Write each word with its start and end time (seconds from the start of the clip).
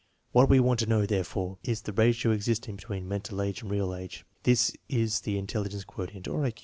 What 0.31 0.49
we 0.49 0.59
want 0.59 0.79
to 0.79 0.87
know, 0.87 1.05
therefore, 1.05 1.59
is 1.63 1.81
the 1.81 1.93
ratio 1.93 2.31
existing 2.31 2.75
between 2.77 3.07
mental 3.07 3.39
age 3.39 3.61
and 3.61 3.69
real 3.69 3.93
age. 3.93 4.25
This 4.41 4.71
is 4.89 5.19
the 5.19 5.37
intelligence 5.37 5.83
quotient, 5.83 6.27
or 6.27 6.43
I 6.43 6.49
Q. 6.49 6.59